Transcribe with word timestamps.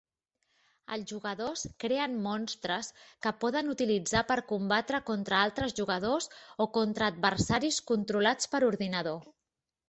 Els 0.93 1.09
jugadors 1.09 1.65
creen 1.83 2.15
monstres 2.23 2.89
que 3.25 3.33
poden 3.43 3.69
utilitzar 3.73 4.23
per 4.31 4.37
combatre 4.53 5.01
contra 5.11 5.43
altres 5.49 5.77
jugadors 5.81 6.29
o 6.67 6.69
contra 6.79 7.11
adversaris 7.15 7.79
controlats 7.93 8.51
per 8.57 8.63
ordinador. 8.73 9.23